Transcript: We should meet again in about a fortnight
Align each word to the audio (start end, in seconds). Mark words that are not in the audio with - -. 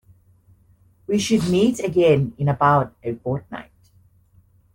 We 1.05 1.19
should 1.19 1.47
meet 1.47 1.79
again 1.79 2.33
in 2.39 2.49
about 2.49 2.95
a 3.03 3.13
fortnight 3.17 3.69